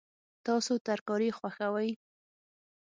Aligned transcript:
تاسو 0.45 0.73
ترکاري 0.87 1.29
خوښوئ؟ 1.37 1.89